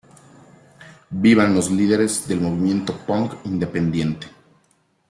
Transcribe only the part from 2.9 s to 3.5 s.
Punk